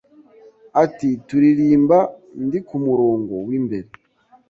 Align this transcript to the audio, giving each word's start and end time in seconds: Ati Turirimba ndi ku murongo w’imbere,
Ati 0.83 1.09
Turirimba 1.27 1.97
ndi 2.45 2.59
ku 2.67 2.75
murongo 2.85 3.33
w’imbere, 3.47 3.89